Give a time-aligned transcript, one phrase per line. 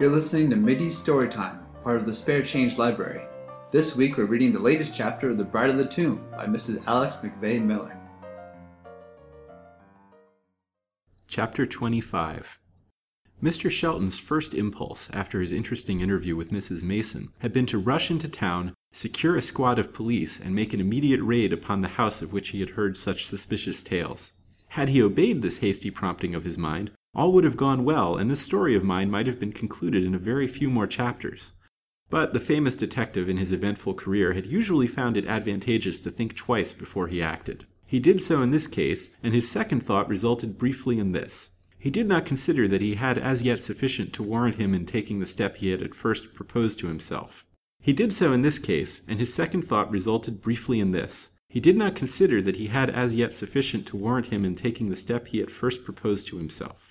[0.00, 3.26] You're listening to Mittie Storytime, part of the Spare Change Library.
[3.72, 6.86] This week we're reading the latest chapter of The Bride of the Tomb by Mrs.
[6.86, 7.98] Alex McVeigh Miller.
[11.26, 12.60] Chapter 25
[13.42, 13.68] Mr.
[13.68, 16.84] Shelton's first impulse after his interesting interview with Mrs.
[16.84, 20.80] Mason had been to rush into town, secure a squad of police, and make an
[20.80, 24.34] immediate raid upon the house of which he had heard such suspicious tales.
[24.68, 28.30] Had he obeyed this hasty prompting of his mind, all would have gone well, and
[28.30, 31.50] this story of mine might have been concluded in a very few more chapters.
[32.10, 36.36] But the famous detective in his eventful career had usually found it advantageous to think
[36.36, 37.66] twice before he acted.
[37.84, 41.50] He did so in this case, and his second thought resulted briefly in this.
[41.76, 45.18] He did not consider that he had as yet sufficient to warrant him in taking
[45.18, 47.48] the step he had at first proposed to himself.
[47.80, 51.30] He did so in this case, and his second thought resulted briefly in this.
[51.48, 54.88] He did not consider that he had as yet sufficient to warrant him in taking
[54.88, 56.87] the step he at first proposed to himself.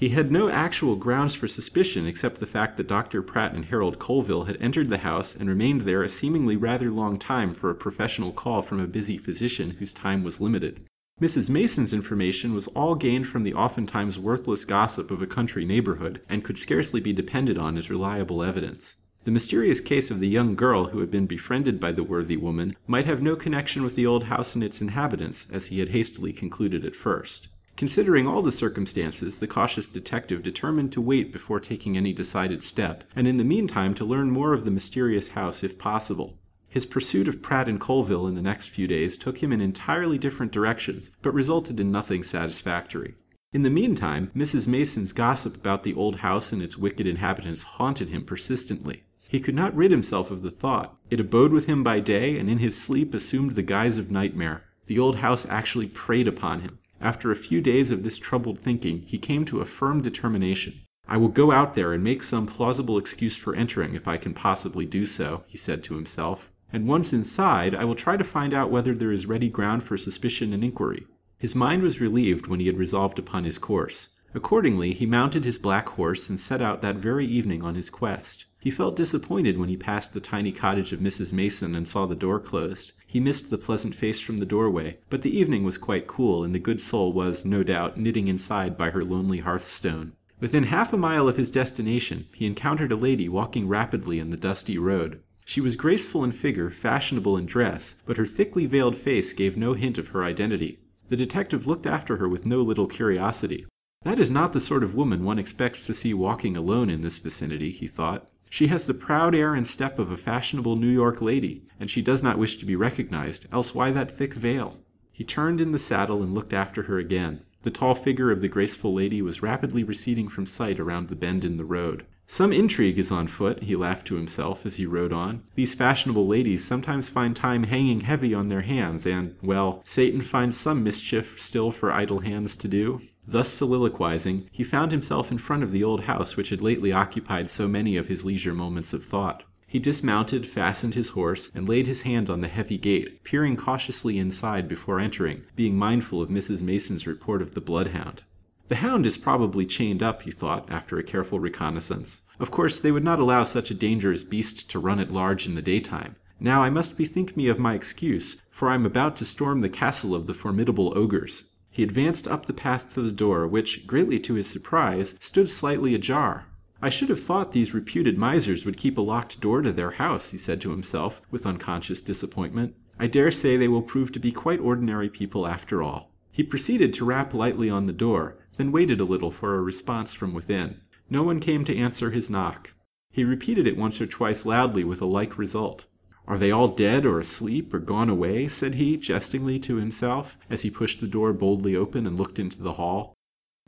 [0.00, 3.20] He had no actual grounds for suspicion except the fact that Dr.
[3.20, 7.18] Pratt and Harold Colville had entered the house and remained there a seemingly rather long
[7.18, 10.86] time for a professional call from a busy physician whose time was limited.
[11.20, 11.50] Mrs.
[11.50, 16.44] Mason's information was all gained from the oftentimes worthless gossip of a country neighborhood, and
[16.44, 18.96] could scarcely be depended on as reliable evidence.
[19.24, 22.74] The mysterious case of the young girl who had been befriended by the worthy woman
[22.86, 26.32] might have no connection with the old house and its inhabitants, as he had hastily
[26.32, 27.48] concluded at first.
[27.80, 33.04] Considering all the circumstances, the cautious detective determined to wait before taking any decided step,
[33.16, 36.38] and in the meantime to learn more of the mysterious house if possible.
[36.68, 40.18] His pursuit of Pratt and Colville in the next few days took him in entirely
[40.18, 43.14] different directions, but resulted in nothing satisfactory.
[43.54, 44.66] In the meantime, Mrs.
[44.66, 49.04] Mason's gossip about the old house and its wicked inhabitants haunted him persistently.
[49.26, 50.98] He could not rid himself of the thought.
[51.08, 54.64] It abode with him by day, and in his sleep assumed the guise of nightmare.
[54.84, 56.76] The old house actually preyed upon him.
[57.00, 60.80] After a few days of this troubled thinking, he came to a firm determination.
[61.08, 64.34] I will go out there and make some plausible excuse for entering if I can
[64.34, 66.52] possibly do so, he said to himself.
[66.72, 69.96] And once inside, I will try to find out whether there is ready ground for
[69.96, 71.06] suspicion and inquiry.
[71.38, 74.10] His mind was relieved when he had resolved upon his course.
[74.34, 78.44] Accordingly, he mounted his black horse and set out that very evening on his quest.
[78.60, 81.32] He felt disappointed when he passed the tiny cottage of Mrs.
[81.32, 82.92] Mason and saw the door closed.
[83.06, 86.54] He missed the pleasant face from the doorway, but the evening was quite cool, and
[86.54, 90.12] the good soul was, no doubt, knitting inside by her lonely hearthstone.
[90.40, 94.36] Within half a mile of his destination, he encountered a lady walking rapidly in the
[94.36, 95.22] dusty road.
[95.46, 99.72] She was graceful in figure, fashionable in dress, but her thickly veiled face gave no
[99.72, 100.80] hint of her identity.
[101.08, 103.66] The detective looked after her with no little curiosity.
[104.02, 107.18] That is not the sort of woman one expects to see walking alone in this
[107.18, 108.28] vicinity, he thought.
[108.52, 112.02] She has the proud air and step of a fashionable New York lady, and she
[112.02, 114.78] does not wish to be recognized, else why that thick veil?
[115.12, 117.42] He turned in the saddle and looked after her again.
[117.62, 121.44] The tall figure of the graceful lady was rapidly receding from sight around the bend
[121.44, 122.04] in the road.
[122.26, 125.42] Some intrigue is on foot, he laughed to himself as he rode on.
[125.54, 130.56] These fashionable ladies sometimes find time hanging heavy on their hands, and, well, Satan finds
[130.56, 133.00] some mischief still for idle hands to do.
[133.26, 137.50] Thus soliloquizing, he found himself in front of the old house which had lately occupied
[137.50, 139.44] so many of his leisure moments of thought.
[139.66, 144.18] He dismounted, fastened his horse, and laid his hand on the heavy gate, peering cautiously
[144.18, 146.60] inside before entering, being mindful of Mrs.
[146.60, 148.24] Mason's report of the bloodhound.
[148.66, 152.22] The hound is probably chained up, he thought, after a careful reconnaissance.
[152.40, 155.56] Of course, they would not allow such a dangerous beast to run at large in
[155.56, 156.16] the daytime.
[156.40, 159.68] Now I must bethink me of my excuse, for I am about to storm the
[159.68, 161.49] castle of the formidable ogres.
[161.80, 165.94] He advanced up the path to the door, which, greatly to his surprise, stood slightly
[165.94, 166.44] ajar.
[166.82, 170.30] I should have thought these reputed misers would keep a locked door to their house,
[170.30, 172.74] he said to himself, with unconscious disappointment.
[172.98, 176.12] I dare say they will prove to be quite ordinary people after all.
[176.30, 180.12] He proceeded to rap lightly on the door, then waited a little for a response
[180.12, 180.82] from within.
[181.08, 182.74] No one came to answer his knock.
[183.10, 185.86] He repeated it once or twice loudly with a like result.
[186.30, 188.46] Are they all dead or asleep or gone away?
[188.46, 192.62] said he, jestingly to himself, as he pushed the door boldly open and looked into
[192.62, 193.16] the hall.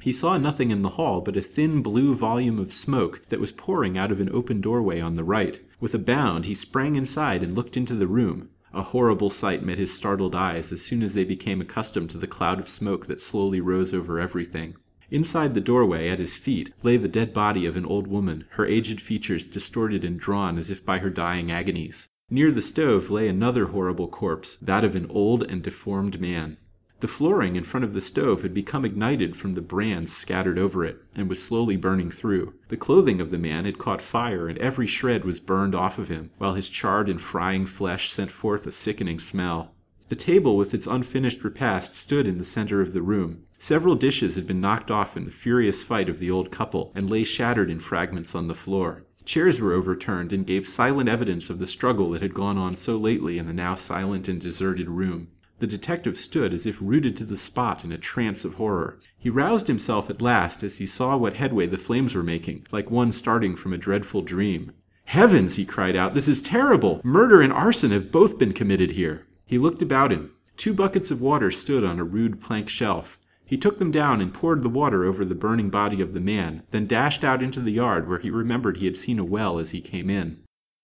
[0.01, 3.51] He saw nothing in the hall but a thin blue volume of smoke that was
[3.51, 5.61] pouring out of an open doorway on the right.
[5.81, 8.51] With a bound, he sprang inside and looked into the room.
[8.73, 12.29] A horrible sight met his startled eyes as soon as they became accustomed to the
[12.29, 14.77] cloud of smoke that slowly rose over everything.
[15.11, 18.65] Inside the doorway, at his feet, lay the dead body of an old woman, her
[18.65, 22.07] aged features distorted and drawn as if by her dying agonies.
[22.33, 26.57] Near the stove lay another horrible corpse, that of an old and deformed man.
[27.01, 30.83] The flooring in front of the stove had become ignited from the brands scattered over
[30.83, 32.55] it, and was slowly burning through.
[32.69, 36.09] The clothing of the man had caught fire, and every shred was burned off of
[36.09, 39.75] him, while his charred and frying flesh sent forth a sickening smell.
[40.09, 43.45] The table with its unfinished repast stood in the center of the room.
[43.59, 47.11] Several dishes had been knocked off in the furious fight of the old couple, and
[47.11, 49.05] lay shattered in fragments on the floor.
[49.25, 52.97] Chairs were overturned and gave silent evidence of the struggle that had gone on so
[52.97, 55.29] lately in the now silent and deserted room.
[55.61, 58.99] The detective stood as if rooted to the spot in a trance of horror.
[59.17, 62.91] He roused himself at last as he saw what headway the flames were making, like
[62.91, 64.73] one starting from a dreadful dream.
[65.05, 65.55] Heavens!
[65.55, 66.15] he cried out.
[66.15, 67.01] This is terrible!
[67.05, 69.27] Murder and arson have both been committed here.
[69.47, 70.33] He looked about him.
[70.57, 73.21] Two buckets of water stood on a rude plank shelf.
[73.53, 76.63] He took them down and poured the water over the burning body of the man,
[76.71, 79.73] then dashed out into the yard where he remembered he had seen a well as
[79.73, 80.39] he came in.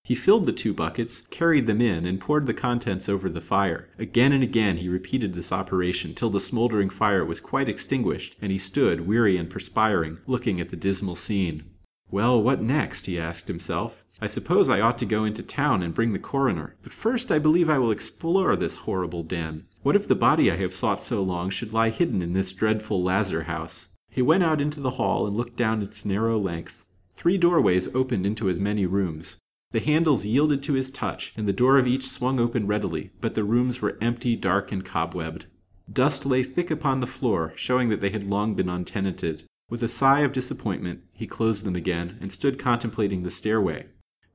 [0.04, 3.88] He filled the two buckets, carried them in, and poured the contents over the fire.
[3.98, 8.52] Again and again he repeated this operation till the smoldering fire was quite extinguished, and
[8.52, 11.64] he stood, weary and perspiring, looking at the dismal scene.
[12.10, 13.06] Well, what next?
[13.06, 14.04] he asked himself.
[14.20, 17.38] I suppose I ought to go into town and bring the coroner, but first I
[17.38, 19.66] believe I will explore this horrible den.
[19.82, 23.00] What if the body I have sought so long should lie hidden in this dreadful
[23.02, 23.90] lazar house?
[24.10, 26.84] He went out into the hall and looked down its narrow length.
[27.12, 29.36] Three doorways opened into as many rooms.
[29.70, 33.36] The handles yielded to his touch, and the door of each swung open readily, but
[33.36, 35.46] the rooms were empty, dark, and cobwebbed.
[35.92, 39.44] Dust lay thick upon the floor, showing that they had long been untenanted.
[39.70, 43.86] With a sigh of disappointment, he closed them again, and stood contemplating the stairway.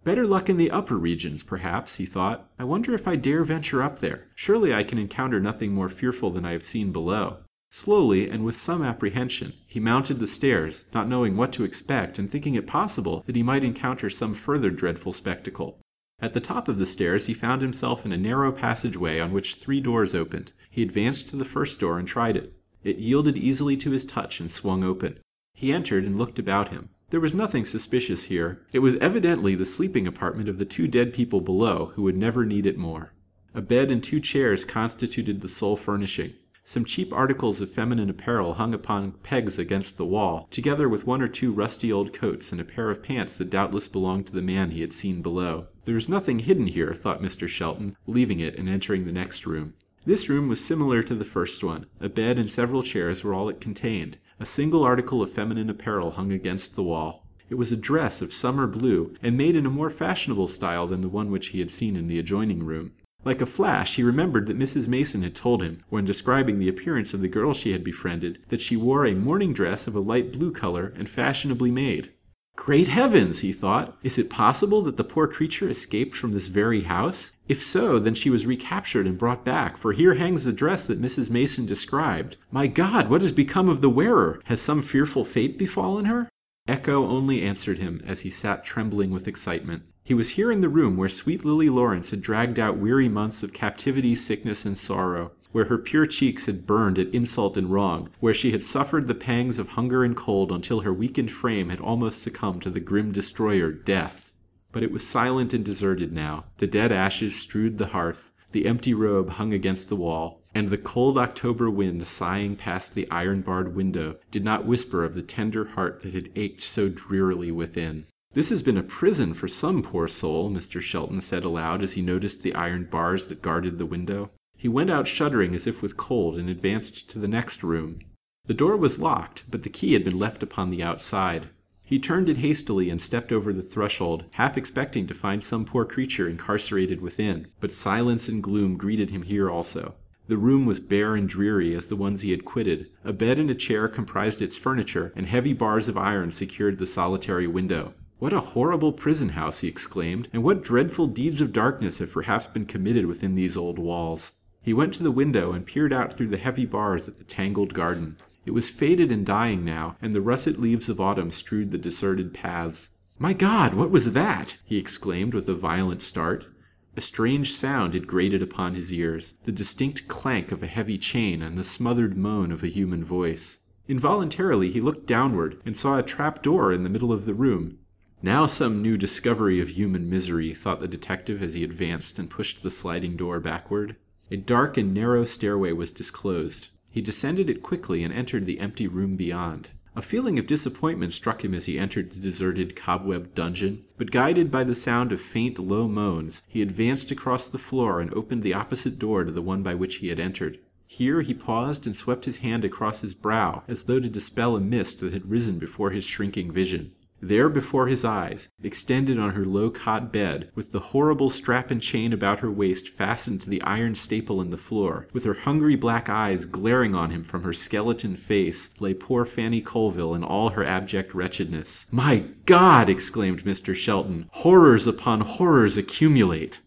[0.04, 2.50] Better luck in the upper regions, perhaps, he thought.
[2.60, 4.28] I wonder if I dare venture up there.
[4.36, 7.38] Surely I can encounter nothing more fearful than I have seen below.
[7.72, 12.30] Slowly, and with some apprehension, he mounted the stairs, not knowing what to expect, and
[12.30, 15.80] thinking it possible that he might encounter some further dreadful spectacle.
[16.20, 19.56] At the top of the stairs he found himself in a narrow passageway on which
[19.56, 20.52] three doors opened.
[20.70, 22.54] He advanced to the first door and tried it.
[22.84, 25.20] It yielded easily to his touch and swung open.
[25.54, 26.90] He entered and looked about him.
[27.14, 28.60] There was nothing suspicious here.
[28.72, 32.44] It was evidently the sleeping apartment of the two dead people below who would never
[32.44, 33.14] need it more.
[33.54, 36.34] A bed and two chairs constituted the sole furnishing.
[36.64, 41.22] Some cheap articles of feminine apparel hung upon pegs against the wall, together with one
[41.22, 44.42] or two rusty old coats and a pair of pants that doubtless belonged to the
[44.42, 45.68] man he had seen below.
[45.84, 47.48] There was nothing hidden here, thought Mr.
[47.48, 49.76] Shelton, leaving it and entering the next room.
[50.04, 51.86] This room was similar to the first one.
[52.02, 54.18] A bed and several chairs were all it contained.
[54.40, 57.26] A single article of feminine apparel hung against the wall.
[57.50, 61.02] It was a dress of summer blue, and made in a more fashionable style than
[61.02, 62.94] the one which he had seen in the adjoining room.
[63.26, 64.88] Like a flash, he remembered that Mrs.
[64.88, 68.62] Mason had told him, when describing the appearance of the girl she had befriended, that
[68.62, 72.12] she wore a morning dress of a light blue color and fashionably made.
[72.56, 73.98] Great heavens, he thought.
[74.04, 77.36] Is it possible that the poor creature escaped from this very house?
[77.48, 81.02] If so, then she was recaptured and brought back, for here hangs the dress that
[81.02, 81.30] Mrs.
[81.30, 82.38] Mason described.
[82.52, 84.40] My God, what has become of the wearer?
[84.46, 86.30] Has some fearful fate befallen her?
[86.68, 89.84] Echo only answered him as he sat trembling with excitement.
[90.04, 93.42] He was here in the room where sweet Lily Lawrence had dragged out weary months
[93.42, 98.10] of captivity, sickness, and sorrow where her pure cheeks had burned at insult and wrong,
[98.20, 101.80] where she had suffered the pangs of hunger and cold until her weakened frame had
[101.80, 104.34] almost succumbed to the grim destroyer, death.
[104.74, 106.46] But it was silent and deserted now.
[106.58, 110.78] The dead ashes strewed the hearth, the empty robe hung against the wall, and the
[110.78, 115.66] cold October wind sighing past the iron barred window did not whisper of the tender
[115.66, 118.06] heart that had ached so drearily within.
[118.34, 120.82] This has been a prison for some poor soul, Mr.
[120.82, 124.32] Shelton said aloud as he noticed the iron bars that guarded the window.
[124.64, 128.00] He went out shuddering as if with cold, and advanced to the next room.
[128.46, 131.50] The door was locked, but the key had been left upon the outside.
[131.82, 135.84] He turned it hastily and stepped over the threshold, half expecting to find some poor
[135.84, 139.96] creature incarcerated within, but silence and gloom greeted him here also.
[140.30, 142.90] The room was bare and dreary as the ones he had quitted.
[143.04, 146.86] A bed and a chair comprised its furniture, and heavy bars of iron secured the
[146.86, 147.96] solitary window.
[148.18, 152.48] What a horrible prison house, he exclaimed, and what dreadful deeds of darkness have perhaps
[152.48, 154.40] been committed within these old walls.
[154.64, 157.74] He went to the window and peered out through the heavy bars at the tangled
[157.74, 158.16] garden.
[158.46, 162.34] It was faded and dying now, and the russet leaves of autumn strewed the deserted
[162.34, 162.92] paths.
[163.20, 164.58] My God, what was that?
[164.64, 166.48] he exclaimed with a violent start.
[166.96, 171.42] A strange sound had grated upon his ears, the distinct clank of a heavy chain
[171.42, 173.58] and the smothered moan of a human voice.
[173.90, 177.80] Involuntarily he looked downward and saw a trap door in the middle of the room.
[178.22, 182.64] Now some new discovery of human misery, thought the detective as he advanced and pushed
[182.64, 183.98] the sliding door backward.
[184.34, 186.70] A dark and narrow stairway was disclosed.
[186.90, 189.70] He descended it quickly and entered the empty room beyond.
[189.96, 194.50] A feeling of disappointment struck him as he entered the deserted, cobwebbed dungeon, but guided
[194.50, 198.56] by the sound of faint, low moans, he advanced across the floor and opened the
[198.56, 200.58] opposite door to the one by which he had entered.
[200.88, 204.60] Here he paused and swept his hand across his brow, as though to dispel a
[204.60, 206.94] mist that had risen before his shrinking vision.
[207.26, 211.82] There before his eyes, extended on her low cot bed, with the horrible strap and
[211.82, 215.78] chain about her waist fastened to the iron staple in the floor, with her hungry
[215.78, 220.50] black eyes glaring on him from her skeleton face, lay poor Fanny Colville in all
[220.50, 221.86] her abject wretchedness.
[221.94, 222.90] My God!
[222.90, 223.74] exclaimed Mr.
[223.74, 224.28] Shelton.
[224.32, 226.60] Horrors upon horrors accumulate.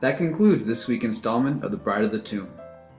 [0.00, 2.50] That concludes this week's installment of The Bride of the Tomb.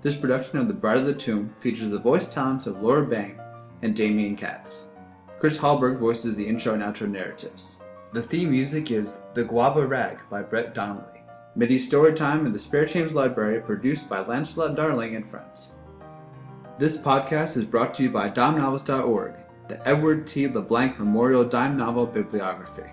[0.03, 3.39] This production of The Bride of the Tomb features the voice talents of Laura Bang
[3.81, 4.89] and Demian Katz.
[5.39, 7.81] Chris Hallberg voices the intro and outro narratives.
[8.13, 11.23] The theme music is The Guava Rag by Brett Donnelly.
[11.55, 15.71] Mittie Storytime in the Spare Change Library produced by Lancelot Darling and friends.
[16.77, 19.33] This podcast is brought to you by DimeNovels.org,
[19.67, 20.47] the Edward T.
[20.47, 22.91] LeBlanc Memorial Dime Novel Bibliography.